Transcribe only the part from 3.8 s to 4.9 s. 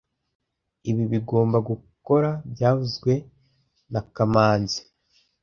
na kamanzi